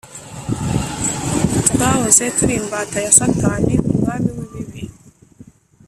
[1.67, 4.83] Twahoze turi imbata ya satani umwami w’ibibi